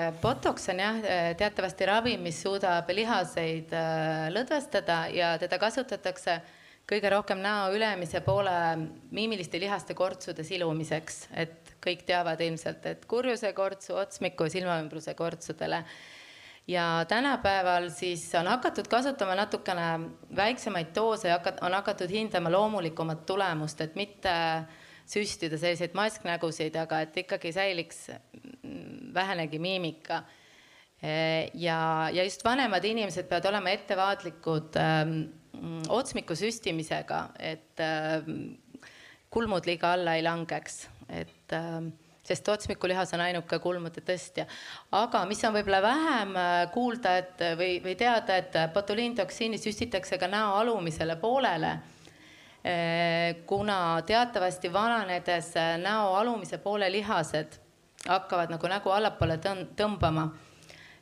[0.08, 1.00] äh Botox on jah
[1.38, 6.42] teatavasti ravim, mis suudab lihaseid äh, lõdvestada ja teda kasutatakse
[6.88, 8.54] kõige rohkem näo ülemise poole
[9.12, 15.84] miimiliste lihaste kortsude silumiseks, et kõik teavad ilmselt, et kurjuse kortsu, otsmiku, silmaümbruse kortsudele.
[16.68, 23.82] ja tänapäeval siis on hakatud kasutama natukene väiksemaid doose ja on hakatud hindama loomulikumat tulemust,
[23.82, 24.34] et mitte
[25.08, 28.10] süstida selliseid masknägusid, aga et ikkagi säiliks
[29.14, 30.24] vähenegi miimika
[31.54, 35.47] ja, ja just vanemad inimesed peavad olema ettevaatlikud ähm, Mm,
[35.90, 38.58] otsmiku süstimisega, et ähm,
[39.30, 41.92] kulmud liiga alla ei langeks, et ähm,
[42.28, 44.46] sest otsmikulihas on ainuke kulmude tõstja.
[44.92, 50.28] aga mis on võib-olla vähem äh, kuulda, et või, või teada, et botuliintoksiini süstitakse ka
[50.32, 51.78] näo alumisele poolele.
[52.68, 57.62] Äh, kuna teatavasti vananedes äh, näo alumise poole lihased
[58.08, 59.40] hakkavad nagu nägu allapoole
[59.78, 60.28] tõmbama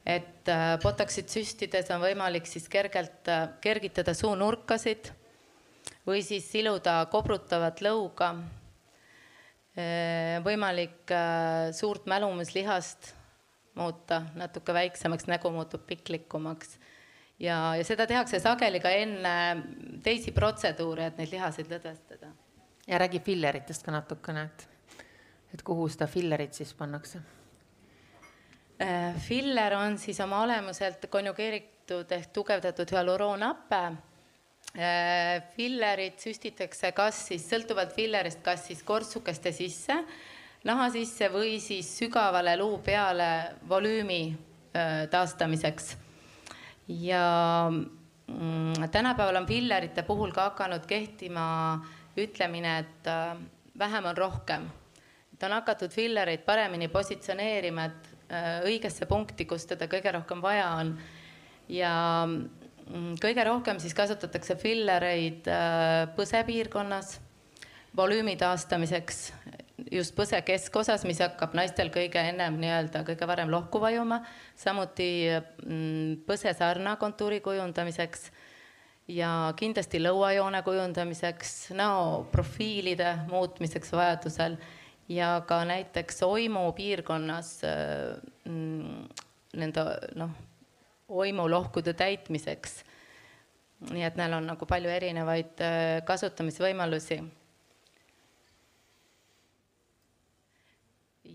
[0.06, 5.10] et äh, botoxit süstides on võimalik siis kergelt äh, kergitada suunurkasid
[6.06, 8.36] või siis siluda kobrutavat lõuga.
[9.76, 11.12] Äh, võimalik
[11.76, 13.13] suurt mälumislihast
[13.76, 16.78] muuta natuke väiksemaks, nägu muutub piklikumaks.
[17.39, 19.34] ja, ja seda tehakse sageli ka enne
[20.04, 22.32] teisi protseduure, et neid lihaseid lõdvestada.
[22.88, 24.68] ja räägi filleritest ka natukene, et,
[25.54, 27.20] et kuhu seda fillerit siis pannakse
[29.28, 33.82] filler on siis oma olemuselt konjugeeritud ehk tugevdatud hüaluroonhappe.
[34.76, 39.96] Äh, fillerid süstitakse kas siis sõltuvalt fillerist, kas siis kortsukeste sisse,
[40.68, 43.30] naha sisse või siis sügavale luu peale
[43.70, 45.96] volüümi äh, taastamiseks.
[46.88, 51.46] ja mm, tänapäeval on fillerite puhul ka hakanud kehtima
[52.18, 53.08] ütlemine, et
[53.80, 54.68] vähem on rohkem.
[55.34, 60.70] et on hakatud fillereid paremini positsioneerima, et Äh, õigesse punkti, kus teda kõige rohkem vaja
[60.80, 60.96] on.
[61.70, 61.92] ja
[62.26, 67.20] mm, kõige rohkem siis kasutatakse fillereid äh, põsepiirkonnas
[67.96, 69.20] volüümi taastamiseks,
[69.92, 74.22] just põse keskosas, mis hakkab naistel kõige ennem nii-öelda kõige varem lohku vajuma,
[74.60, 78.30] samuti mm, põsesarna kontuuri kujundamiseks
[79.08, 84.58] ja kindlasti lõuajoone kujundamiseks, näoprofiilide muutmiseks vajadusel
[85.10, 87.62] ja ka näiteks Oimu piirkonnas
[88.46, 89.08] mm,
[89.60, 90.32] nende noh,
[91.08, 92.84] oimulohkude täitmiseks.
[93.91, 97.20] nii et neil on nagu palju erinevaid äh, kasutamisvõimalusi.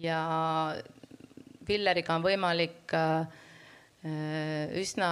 [0.01, 0.21] ja
[1.67, 3.29] pilleriga on võimalik äh,
[4.81, 5.11] üsna,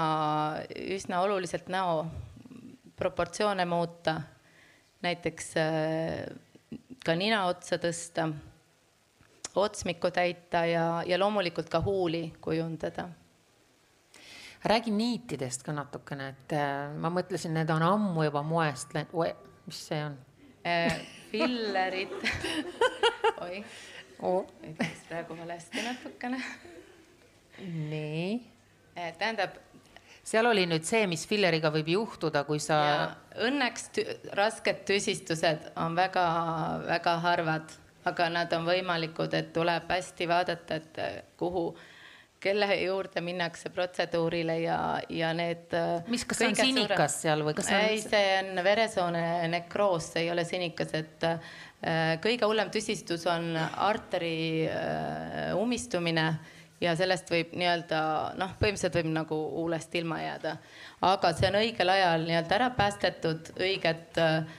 [0.97, 2.07] üsna oluliselt näo
[2.97, 4.21] proportsioone muuta.
[5.03, 5.53] näiteks
[7.05, 8.27] ka nina otsa tõsta,
[9.65, 13.09] otsmikku täita ja, ja loomulikult ka huuli kujundada
[14.65, 19.85] räägi niitidest ka natukene, et äh, ma mõtlesin, need on ammu juba moest läinud, mis
[19.91, 20.19] see on
[20.67, 20.99] äh,?
[21.31, 22.15] fillerid
[23.45, 23.63] oi
[24.23, 26.43] oh., ütles praegu valesti natukene.
[27.63, 28.35] nii
[28.97, 29.13] äh,.
[29.19, 29.59] tähendab.
[30.25, 32.79] seal oli nüüd see, mis filleriga võib juhtuda, kui sa.
[33.39, 34.03] Õnneks tü
[34.37, 37.71] rasked tüsistused on väga-väga harvad,
[38.07, 41.01] aga nad on võimalikud, et tuleb hästi vaadata, et
[41.37, 41.71] kuhu
[42.41, 44.79] kelle juurde minnakse protseduurile ja,
[45.11, 45.73] ja need.
[45.75, 47.23] Äh, mis, kas see on sinikas suure...
[47.23, 47.81] seal või kas on?
[47.89, 51.57] ei, see on veresoone nekroos, see ei ole sinikas, et äh,
[52.23, 54.69] kõige hullem tüsistus on arteri
[55.59, 56.29] ummistumine
[56.81, 58.01] ja sellest võib nii-öelda
[58.39, 60.57] noh, põhimõtteliselt võib nagu huulest ilma jääda.
[61.09, 64.59] aga see on õigel ajal nii-öelda ära päästetud, õiget äh,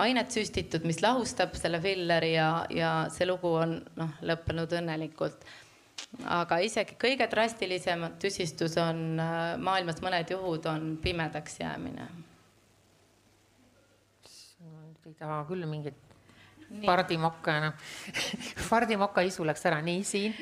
[0.00, 5.44] ainet süstitud, mis lahustab selle filleri ja, ja see lugu on noh, lõppenud õnnelikult.
[6.30, 12.08] Aga isegi kõige drastilisem tüsistus on äh, maailmas mõned juhud on pimedaks jäämine.
[15.04, 15.98] ei taha küll mingit
[16.86, 17.72] pardimokka enam
[18.70, 20.32] pardimoka isu läks ära, nii siin.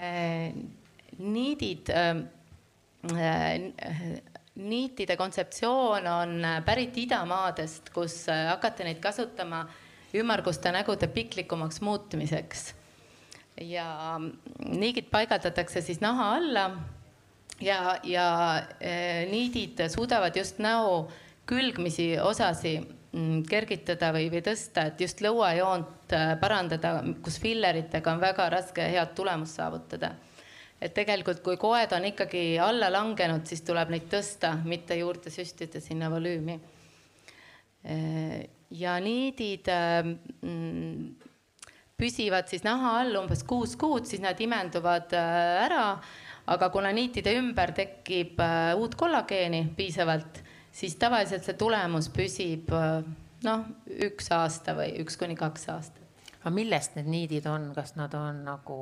[0.00, 0.54] Äh,
[1.18, 2.24] niidid, äh,
[4.54, 9.64] niitide kontseptsioon on pärit idamaadest, kus hakati neid kasutama
[10.14, 12.68] ümmarguste nägude piklikumaks muutmiseks
[13.60, 14.18] ja
[14.68, 16.64] niigid paigaldatakse siis naha alla
[17.60, 18.26] ja, ja
[18.80, 21.08] e, niidid suudavad just näo
[21.46, 28.22] külgmisi osasi mm, kergitada või, või tõsta, et just lõuajoont e, parandada, kus filleritega on
[28.22, 30.14] väga raske head tulemust saavutada.
[30.84, 35.80] Et tegelikult, kui koed on ikkagi alla langenud, siis tuleb neid tõsta, mitte juurde süstida
[35.80, 36.58] sinna volüümi.
[37.84, 37.96] E,
[38.74, 41.30] ja niidid mm,
[42.00, 45.88] püsivad siis naha all umbes kuus kuud, siis nad imenduvad äh, ära.
[46.44, 50.42] aga kuna niitide ümber tekib äh, uut kollageeni piisavalt,
[50.72, 53.00] siis tavaliselt see tulemus püsib äh,
[53.48, 53.68] noh,
[54.10, 56.03] üks aasta või üks kuni kaks aastat
[56.44, 58.78] aga millest need niidid on, kas nad on nagu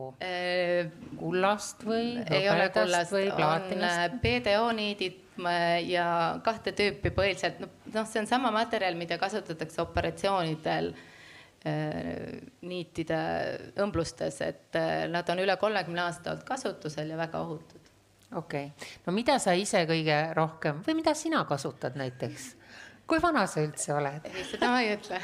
[1.20, 2.16] kullast või?
[2.27, 5.20] ei ole kullast, on BDO niidid
[5.87, 6.07] ja
[6.44, 10.92] kahte tüüpi põhiliselt, noh, see on sama materjal, mida kasutatakse operatsioonidel
[11.62, 13.16] Äh, niitide
[13.79, 17.85] õmblustes, et äh, nad on üle kolmekümne aasta olnud kasutusel ja väga ohutud.
[18.35, 22.48] okei okay., no mida sa ise kõige rohkem või mida sina kasutad näiteks?
[23.11, 24.29] Kui vana sa üldse oled?
[24.51, 25.19] seda ma ei ütle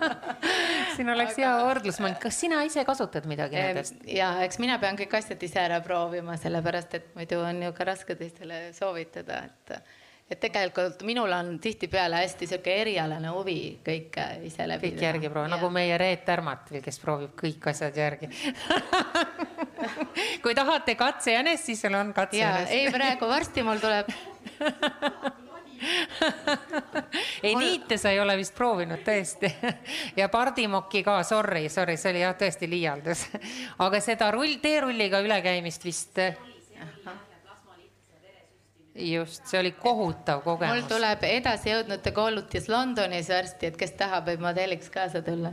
[0.96, 1.40] siin oleks Aga...
[1.40, 4.00] hea võrdlusmõnd, kas sina ise kasutad midagi nendest?
[4.10, 7.90] ja eks mina pean kõik asjad ise ära proovima, sellepärast et muidu on ju ka
[7.92, 9.78] raske teistele soovitada, et
[10.24, 15.52] et tegelikult minul on tihtipeale hästi sihuke erialane huvi kõike ise läbi kõik järgi proovida,
[15.52, 18.30] nagu meie ReetÄrmatil, kes proovib kõik asjad järgi
[20.44, 22.72] kui tahate katsejänest, siis sul on katsejänest.
[22.72, 24.08] ei, praegu varsti mul tuleb
[27.42, 29.50] ei niite sa ei ole vist proovinud tõesti
[30.20, 33.26] ja pardimokki ka, sorry, sorry, see oli jah tõesti liialdus.
[33.86, 36.20] aga seda rull, teerulliga ülekäimist vist
[38.94, 40.76] just, see oli kohutav kogemus.
[40.76, 45.52] mul tuleb edasijõudnute koolitus Londonis varsti, et kes tahab, võib modelliks kaasa tulla.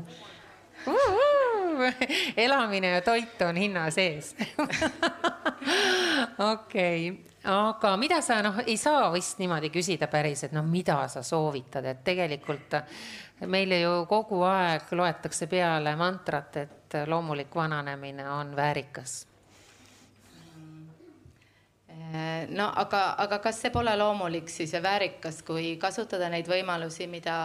[2.45, 4.35] elamine ja toit on hinna sees.
[6.51, 7.11] okei
[7.43, 11.85] aga mida sa noh, ei saa vist niimoodi küsida päris, et noh, mida sa soovitad,
[11.89, 12.77] et tegelikult
[13.49, 19.21] meile ju kogu aeg loetakse peale mantrat, et loomulik vananemine on väärikas
[22.13, 27.07] Äh, no aga, aga kas see pole loomulik siis ja väärikas, kui kasutada neid võimalusi,
[27.11, 27.35] mida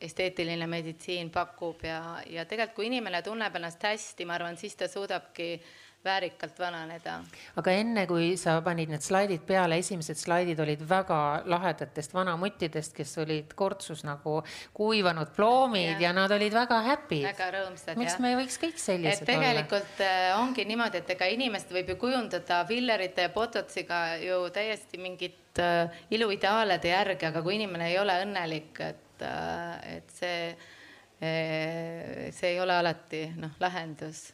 [0.00, 4.88] esteetiline meditsiin pakub ja, ja tegelikult, kui inimene tunneb ennast hästi, ma arvan, siis ta
[4.88, 7.16] suudabki äh, väärikalt vananeda.
[7.60, 13.16] aga enne, kui sa panid need slaidid peale, esimesed slaidid olid väga lahedatest vanamuttidest, kes
[13.22, 14.38] olid kortsus nagu
[14.76, 17.22] kuivanud ploomid ja, ja nad olid väga happy.
[17.26, 17.98] väga rõõmsad.
[18.00, 18.22] miks jah.
[18.24, 20.12] me ei võiks kõik sellised et tegelikult olla?
[20.30, 25.60] Äh, ongi niimoodi, et ega inimest võib ju kujundada fillerite ja bototsiga ju täiesti mingit
[25.62, 32.54] äh, iluideaalide järgi, aga kui inimene ei ole õnnelik, et äh,, et see äh,, see
[32.54, 34.26] ei ole alati noh, lahendus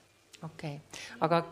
[0.43, 1.45] okei okay., aga.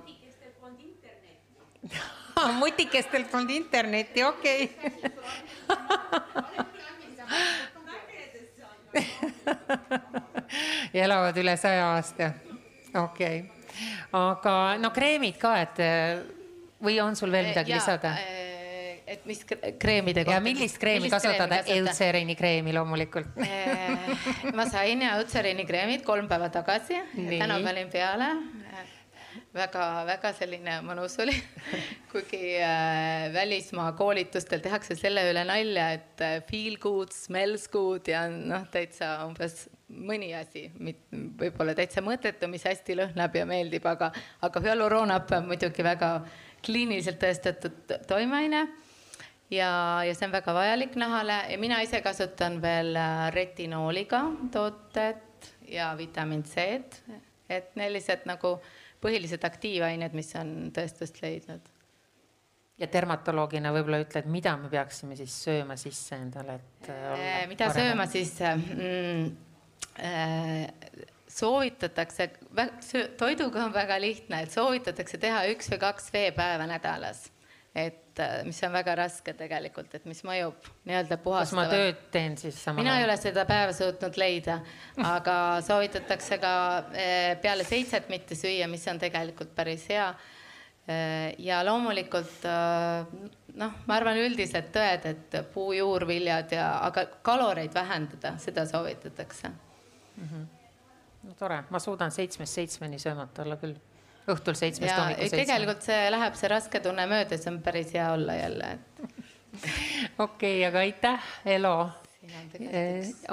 [2.63, 4.71] mutikestelt polnud internetti, okei
[10.93, 12.33] ja elavad üle saja aasta,
[12.95, 13.49] okei okay..
[14.13, 15.83] aga no kreemid ka, et
[16.83, 18.15] või on sul veel midagi Jaa, lisada?
[18.19, 21.61] eh, et mis kre- kreemide ja millist kreemi kasutada?
[21.61, 21.91] kasutada?
[21.91, 23.37] Eucerini kreemi loomulikult.
[23.45, 28.33] Eh, ma sain Eucerini kreemid kolm päeva tagasi, täna panin peale.
[29.55, 31.35] Väga-väga selline mõnus oli,
[32.13, 38.27] kuigi äh, välismaa koolitustel tehakse selle üle nalja, et äh, feel good, smells good ja
[38.31, 40.69] noh, täitsa umbes mõni asi,
[41.41, 44.13] võib-olla täitsa mõttetu, mis hästi lõhnab ja meeldib, aga,
[44.47, 46.13] aga hüaluroonhapp on muidugi väga
[46.65, 48.69] kliiniliselt tõestatud toimeaine.
[49.51, 49.71] Ja,
[50.07, 51.41] ja see on väga vajalik nahale.
[51.51, 54.23] Ja mina ise kasutan veel äh, retinooliga
[54.55, 57.19] tootet ja vitamiin C-d,
[57.51, 58.61] et sellised nagu
[59.01, 61.69] põhilised aktiivained, mis on tõestust leidnud.
[62.81, 67.69] ja dermatoloogina võib-olla ütled, mida me peaksime siis sööma sisse endale, et äh, Eh, mida
[67.69, 67.91] paremad?
[67.91, 69.27] sööma siis mm,
[70.01, 72.31] äh, soovitatakse,
[73.21, 77.31] toiduga on väga lihtne, et soovitatakse teha üks või kaks veepäeva nädalas.
[77.75, 81.75] et äh, mis on väga raske tegelikult, et mis mõjub nii-öelda kas ma puhastavalt.
[81.75, 84.61] tööd teen siis samal mina ei ole seda päeva suutnud leida,
[85.09, 86.53] aga soovitatakse ka
[86.93, 90.13] eh, peale seitset mitte süüa, mis on tegelikult päris hea.
[91.39, 92.47] ja loomulikult
[93.61, 99.53] noh, ma arvan üldiselt tõed, et puu-, juurviljad ja, aga kaloreid vähendada, seda soovitatakse.
[101.23, 103.77] no tore, ma suudan seitsmest seitsmeni söömata olla küll.
[104.29, 105.47] Õhtul seitsmest hommikul seitsmeni.
[105.47, 109.29] tegelikult see läheb, see raske tunne mööda, see on päris hea olla jälle, et
[110.27, 111.91] okei, aga aitäh, Elo.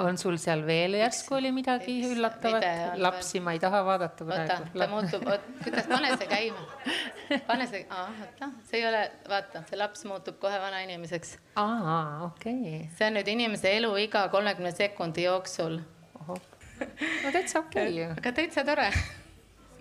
[0.02, 4.46] on sul seal veel järsku oli midagi üks üllatavat lapsi ma ei taha vaadata oota,
[4.48, 4.88] ta praegu.
[4.94, 5.28] muutub,
[5.62, 6.64] kuidas, pane see käima.
[7.50, 11.36] pane see, oota, see ei ole, vaata, see laps muutub kohe vanainimeseks.
[11.60, 12.88] aa, okei.
[12.96, 15.78] see on nüüd inimese eluiga kolmekümne sekundi jooksul.
[16.26, 18.90] no täitsa okei ju, aga täitsa tore,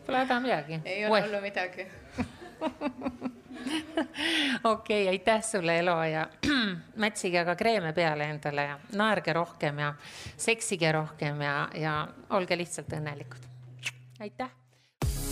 [0.08, 0.82] pole häda midagi.
[0.86, 1.88] ei ole hullu midagi.
[4.64, 6.28] okei, aitäh sulle, Elo ja
[7.04, 9.94] mätsige aga kreeme peale endale ja naerge rohkem ja
[10.38, 13.44] seksige rohkem ja, ja olge lihtsalt õnnelikud.
[14.20, 14.50] aitäh.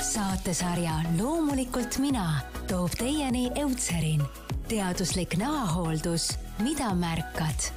[0.02, 2.30] saatesarja Loomulikult mina
[2.68, 4.24] toob teieni Eutserin,
[4.68, 7.72] teaduslik näohooldus, mida märkad